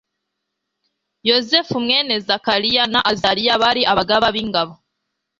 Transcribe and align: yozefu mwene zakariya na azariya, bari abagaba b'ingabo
yozefu 1.29 1.75
mwene 1.85 2.15
zakariya 2.27 2.83
na 2.93 2.99
azariya, 3.11 3.53
bari 3.63 3.81
abagaba 3.91 4.27
b'ingabo 4.35 4.73